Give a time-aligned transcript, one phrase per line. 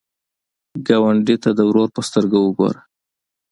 [0.87, 2.79] ګاونډي ته د ورور په سترګه وګوره